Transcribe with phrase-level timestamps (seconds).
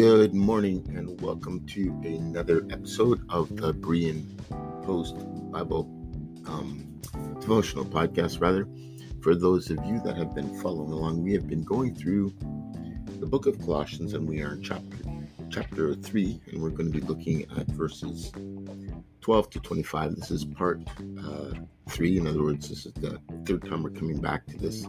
[0.00, 4.24] Good morning and welcome to another episode of the Berean
[4.82, 5.16] Post
[5.52, 5.82] Bible
[6.46, 7.02] um,
[7.38, 8.40] devotional podcast.
[8.40, 8.66] Rather,
[9.20, 12.32] for those of you that have been following along, we have been going through
[13.18, 14.96] the book of Colossians and we are in chapter
[15.50, 18.32] chapter three, and we're going to be looking at verses
[19.20, 20.16] 12 to 25.
[20.16, 20.80] This is part
[21.22, 21.50] uh,
[21.90, 22.16] three.
[22.16, 24.86] In other words, this is the third time we're coming back to this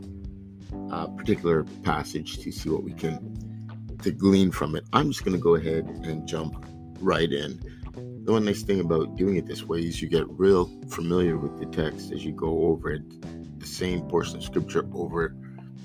[0.89, 3.30] uh, particular passage to see what we can
[4.03, 4.83] to glean from it.
[4.93, 6.65] I'm just going to go ahead and jump
[6.99, 7.59] right in.
[8.25, 11.59] The one nice thing about doing it this way is you get real familiar with
[11.59, 15.35] the text as you go over it, the same portion of scripture over,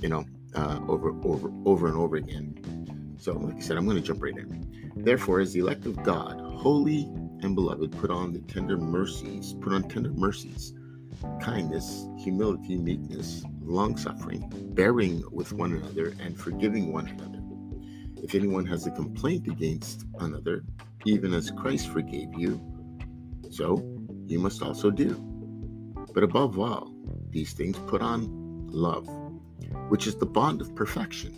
[0.01, 3.17] you know, uh, over, over, over and over again.
[3.19, 4.93] So, like I said, I'm going to jump right in.
[4.97, 7.05] Therefore, as the elect of God, holy
[7.43, 10.75] and beloved, put on the tender mercies, put on tender mercies,
[11.41, 17.36] kindness, humility, meekness, long suffering, bearing with one another, and forgiving one another
[18.27, 20.65] if anyone has a complaint against another,
[21.05, 22.61] even as Christ forgave you,
[23.53, 23.81] so
[24.27, 25.15] you must also do.
[26.13, 26.93] But above all,
[27.31, 29.09] these things put on love,
[29.91, 31.35] which is the bond of perfection.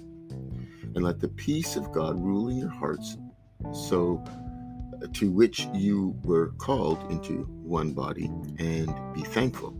[0.95, 3.19] And let the peace of God rule in your hearts,
[3.75, 4.25] so
[5.03, 9.77] uh, to which you were called into one body, and be thankful.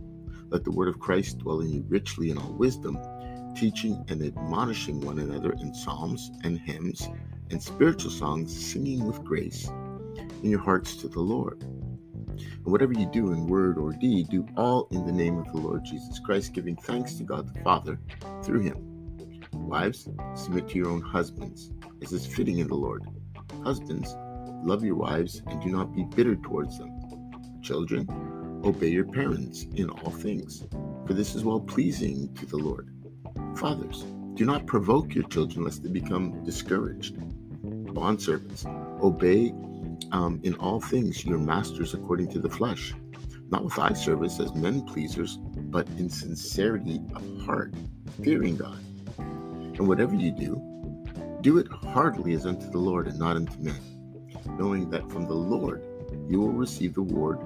[0.49, 2.99] Let the word of Christ dwell in you richly in all wisdom
[3.55, 7.07] teaching and admonishing one another in psalms and hymns
[7.51, 9.69] and spiritual songs, singing with grace
[10.43, 11.61] in your hearts to the Lord.
[11.61, 15.57] And whatever you do in word or deed, do all in the name of the
[15.57, 17.99] Lord Jesus Christ, giving thanks to God the Father
[18.43, 18.77] through him.
[19.53, 21.71] Wives, submit to your own husbands,
[22.01, 23.03] as is fitting in the Lord.
[23.63, 24.15] Husbands,
[24.63, 26.91] love your wives and do not be bitter towards them.
[27.61, 28.07] Children,
[28.63, 30.65] obey your parents in all things,
[31.05, 32.89] for this is well pleasing to the Lord.
[33.59, 34.05] Fathers,
[34.35, 37.17] do not provoke your children lest they become discouraged.
[37.93, 38.65] Bondservants,
[39.03, 39.53] obey
[40.13, 42.93] um, in all things your masters according to the flesh,
[43.49, 47.73] not with eye service as men pleasers, but in sincerity of heart,
[48.23, 48.79] fearing God.
[49.17, 53.81] And whatever you do, do it heartily as unto the Lord and not unto men,
[54.57, 55.83] knowing that from the Lord
[56.29, 57.39] you will receive the reward,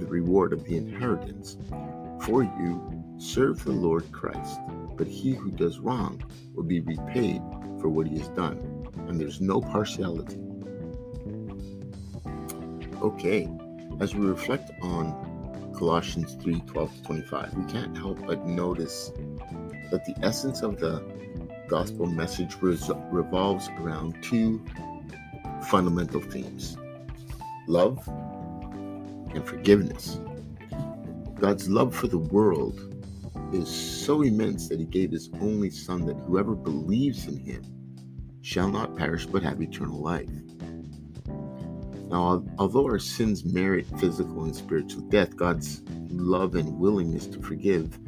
[0.00, 1.56] the reward of the inheritance.
[2.20, 4.60] For you serve the Lord Christ
[4.96, 6.22] but he who does wrong
[6.54, 7.40] will be repaid
[7.80, 8.58] for what he has done,
[9.08, 10.38] and there's no partiality.
[13.02, 13.48] Okay,
[14.00, 19.12] as we reflect on Colossians 3 12 to 25, we can't help but notice
[19.90, 21.04] that the essence of the
[21.68, 24.64] gospel message revolves around two
[25.68, 26.76] fundamental themes
[27.68, 28.06] love
[29.34, 30.20] and forgiveness.
[31.34, 32.95] God's love for the world
[33.52, 37.62] is so immense that he gave his only Son, that whoever believes in him
[38.42, 40.30] shall not perish but have eternal life.
[42.08, 47.98] Now, although our sins merit physical and spiritual death, God's love and willingness to forgive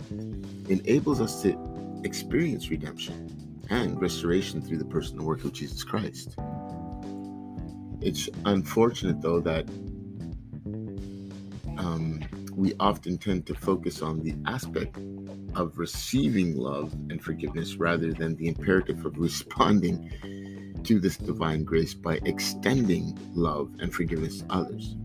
[0.68, 6.36] enables us to experience redemption and restoration through the person and work of Jesus Christ.
[8.00, 9.68] It's unfortunate, though, that
[11.76, 12.20] um,
[12.54, 14.96] we often tend to focus on the aspect
[15.58, 20.10] of receiving love and forgiveness rather than the imperative of responding
[20.84, 24.96] to this divine grace by extending love and forgiveness to others.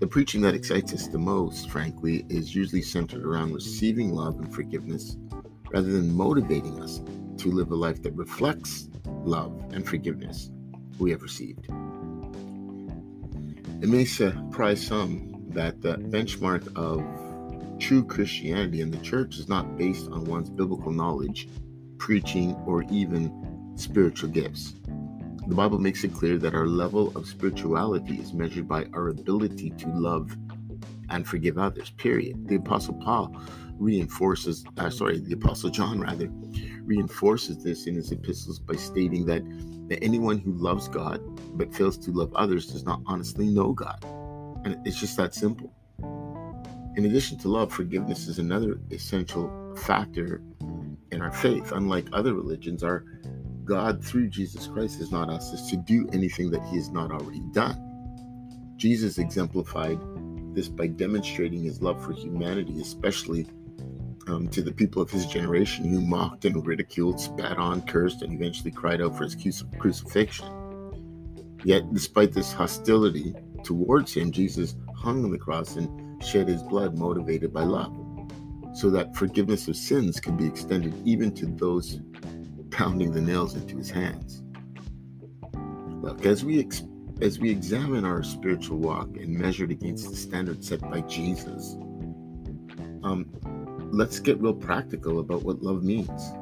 [0.00, 4.54] The preaching that excites us the most, frankly, is usually centered around receiving love and
[4.54, 5.16] forgiveness
[5.70, 7.00] rather than motivating us
[7.38, 10.50] to live a life that reflects love and forgiveness
[10.98, 11.66] we have received.
[13.82, 17.02] It may surprise some that the benchmark of
[17.84, 21.50] true Christianity in the church is not based on one's biblical knowledge,
[21.98, 23.30] preaching, or even
[23.76, 24.72] spiritual gifts.
[25.46, 29.68] The Bible makes it clear that our level of spirituality is measured by our ability
[29.68, 30.34] to love
[31.10, 32.48] and forgive others, period.
[32.48, 33.36] The Apostle Paul
[33.74, 36.30] reinforces, uh, sorry, the Apostle John rather,
[36.84, 39.42] reinforces this in his epistles by stating that,
[39.90, 41.20] that anyone who loves God
[41.58, 44.02] but fails to love others does not honestly know God.
[44.64, 45.70] And it's just that simple.
[46.96, 50.40] In addition to love, forgiveness is another essential factor
[51.10, 51.72] in our faith.
[51.72, 53.04] Unlike other religions, our
[53.64, 57.10] God through Jesus Christ has not asked us to do anything that he has not
[57.10, 57.80] already done.
[58.76, 59.98] Jesus exemplified
[60.54, 63.46] this by demonstrating his love for humanity, especially
[64.28, 68.32] um, to the people of his generation who mocked and ridiculed, spat on, cursed, and
[68.32, 70.46] eventually cried out for his crucifixion.
[71.64, 76.98] Yet, despite this hostility towards him, Jesus hung on the cross and shed his blood
[76.98, 77.94] motivated by love,
[78.74, 82.00] so that forgiveness of sins could be extended even to those
[82.70, 84.42] pounding the nails into his hands.
[86.02, 86.82] Look, as we ex-
[87.22, 91.76] as we examine our spiritual walk and measure it against the standard set by Jesus,
[93.04, 93.26] um,
[93.92, 96.32] let's get real practical about what love means.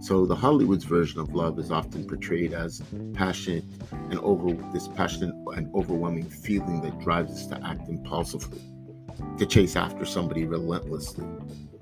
[0.00, 5.34] So the Hollywood's version of love is often portrayed as passionate and over this passionate
[5.54, 8.62] and overwhelming feeling that drives us to act impulsively,
[9.38, 11.26] to chase after somebody relentlessly,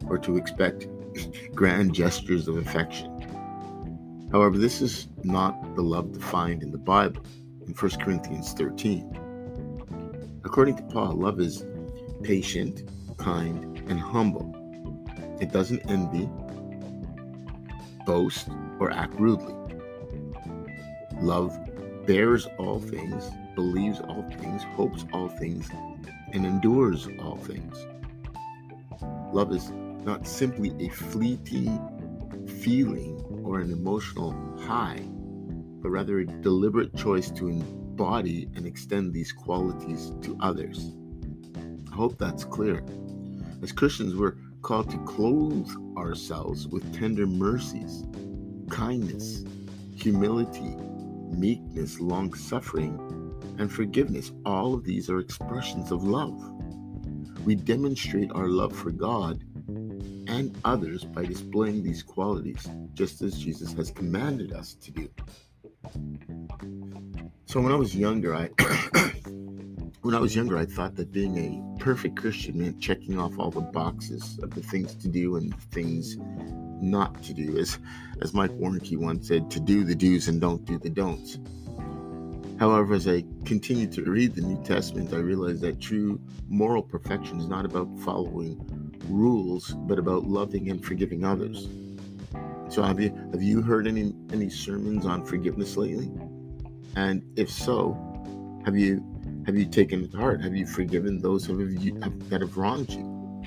[0.07, 0.89] or to expect
[1.55, 3.15] grand gestures of affection.
[4.31, 7.23] However, this is not the love defined in the Bible
[7.67, 10.41] in 1 Corinthians 13.
[10.45, 11.65] According to Paul, love is
[12.23, 14.55] patient, kind, and humble.
[15.41, 16.29] It doesn't envy,
[18.07, 18.49] boast,
[18.81, 19.55] or act rudely.
[21.21, 21.59] Love
[22.07, 25.69] bears all things, believes all things, hopes all things,
[26.33, 27.87] and endures all things.
[29.33, 29.71] Love is
[30.05, 31.79] not simply a fleeting
[32.63, 35.01] feeling or an emotional high,
[35.81, 40.93] but rather a deliberate choice to embody and extend these qualities to others.
[41.91, 42.83] I hope that's clear.
[43.63, 48.05] As Christians, we're called to clothe ourselves with tender mercies,
[48.71, 49.45] kindness,
[49.95, 50.77] humility,
[51.31, 53.28] meekness, long suffering,
[53.59, 54.33] and forgiveness.
[54.45, 56.39] All of these are expressions of love.
[57.45, 59.45] We demonstrate our love for God
[60.29, 65.09] and others by displaying these qualities, just as Jesus has commanded us to do.
[67.47, 68.49] So when I was younger, I
[70.03, 73.51] when I was younger, I thought that being a perfect Christian meant checking off all
[73.51, 76.17] the boxes of the things to do and the things
[76.81, 77.59] not to do.
[77.59, 77.79] As,
[78.21, 81.39] as Mike Warnke once said, to do the do's and don't do the don'ts.
[82.59, 87.39] However, as I continued to read the New Testament, I realized that true moral perfection
[87.39, 91.69] is not about following rules, but about loving and forgiving others.
[92.69, 96.11] So have you have you heard any any sermons on forgiveness lately?
[96.97, 97.97] And if so,
[98.65, 99.05] have you
[99.47, 100.43] have you taken it to heart?
[100.43, 103.43] Have you forgiven those who have you, that have wronged you?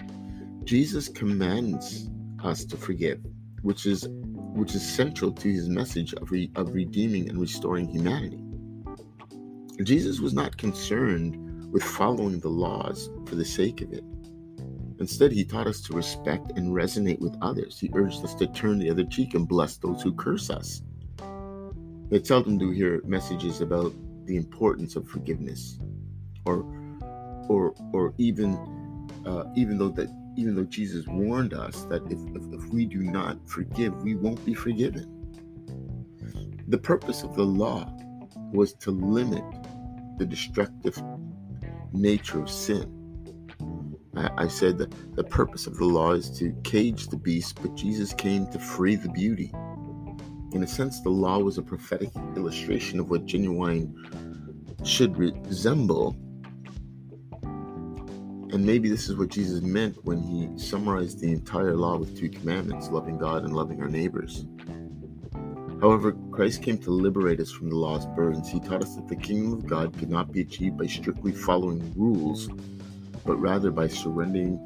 [0.63, 2.09] Jesus commands
[2.43, 3.19] us to forgive,
[3.61, 4.07] which is
[4.53, 8.41] which is central to his message of, re, of redeeming and restoring humanity.
[9.85, 14.03] Jesus was not concerned with following the laws for the sake of it.
[14.99, 17.79] Instead, he taught us to respect and resonate with others.
[17.79, 20.81] He urged us to turn the other cheek and bless those who curse us.
[22.11, 23.93] It's seldom do we hear messages about
[24.25, 25.79] the importance of forgiveness
[26.45, 26.65] or
[27.47, 28.55] or or even
[29.25, 32.99] uh, even though that even though Jesus warned us that if, if, if we do
[32.99, 35.07] not forgive, we won't be forgiven.
[36.67, 37.91] The purpose of the law
[38.53, 39.43] was to limit
[40.21, 41.01] the destructive
[41.93, 42.85] nature of sin.
[44.15, 47.73] I, I said that the purpose of the law is to cage the beast, but
[47.73, 49.51] Jesus came to free the beauty.
[50.53, 53.95] In a sense, the law was a prophetic illustration of what genuine
[54.83, 56.15] should resemble
[58.53, 62.27] and maybe this is what Jesus meant when he summarized the entire law with two
[62.27, 64.45] commandments loving God and loving our neighbors.
[65.81, 68.47] However, Christ came to liberate us from the law's burdens.
[68.47, 71.91] He taught us that the kingdom of God could not be achieved by strictly following
[71.95, 72.49] rules,
[73.25, 74.59] but rather by surrendering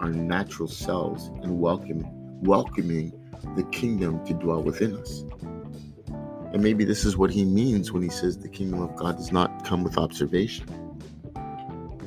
[0.00, 2.02] our natural selves and welcome,
[2.40, 3.12] welcoming
[3.54, 5.24] the kingdom to dwell within us.
[6.52, 9.30] And maybe this is what he means when he says the kingdom of God does
[9.30, 10.66] not come with observation.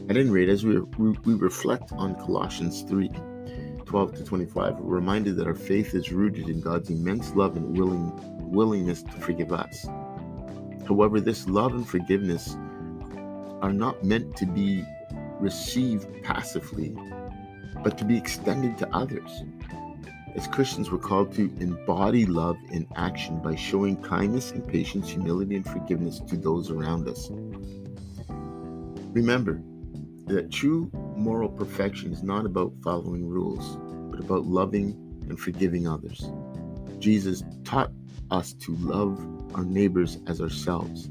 [0.09, 3.11] At any rate, as we, we reflect on Colossians 3
[3.85, 7.77] 12 to 25, we're reminded that our faith is rooted in God's immense love and
[7.77, 8.11] willing,
[8.45, 9.87] willingness to forgive us.
[10.87, 12.55] However, this love and forgiveness
[13.61, 14.83] are not meant to be
[15.39, 16.95] received passively,
[17.83, 19.43] but to be extended to others.
[20.35, 25.55] As Christians, we're called to embody love in action by showing kindness and patience, humility,
[25.55, 27.29] and forgiveness to those around us.
[29.13, 29.61] Remember
[30.25, 33.77] that true moral perfection is not about following rules,
[34.11, 34.91] but about loving
[35.29, 36.29] and forgiving others.
[36.99, 37.91] Jesus taught
[38.31, 39.19] us to love
[39.55, 41.09] our neighbors as ourselves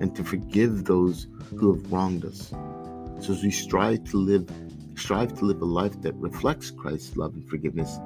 [0.00, 1.26] and to forgive those
[1.56, 2.48] who have wronged us.
[3.20, 4.48] So as we strive to live
[4.96, 7.98] strive to live a life that reflects Christ's love and forgiveness,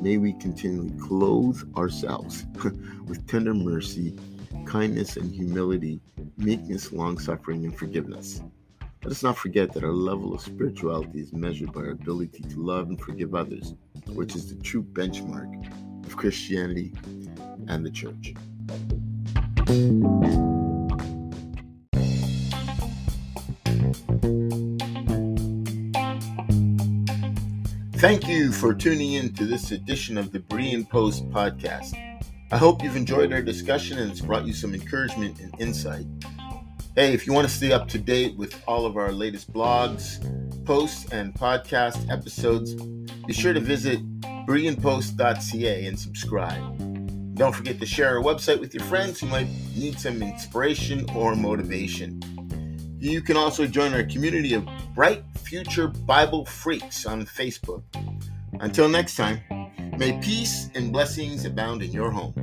[0.00, 2.46] may we continually clothe ourselves
[3.06, 4.18] with tender mercy,
[4.64, 6.00] kindness and humility,
[6.38, 8.40] meekness, long-suffering and forgiveness.
[9.04, 12.62] Let us not forget that our level of spirituality is measured by our ability to
[12.62, 13.74] love and forgive others,
[14.06, 16.92] which is the true benchmark of Christianity
[17.68, 18.34] and the church.
[27.98, 31.94] Thank you for tuning in to this edition of the Berean Post podcast.
[32.50, 36.06] I hope you've enjoyed our discussion and it's brought you some encouragement and insight.
[36.96, 40.18] Hey, if you want to stay up to date with all of our latest blogs,
[40.64, 42.74] posts, and podcast episodes,
[43.26, 44.00] be sure to visit
[44.46, 47.34] bereanpost.ca and subscribe.
[47.34, 51.34] Don't forget to share our website with your friends who might need some inspiration or
[51.34, 52.20] motivation.
[52.98, 57.82] You can also join our community of bright future Bible freaks on Facebook.
[58.60, 59.40] Until next time,
[59.96, 62.34] may peace and blessings abound in your home.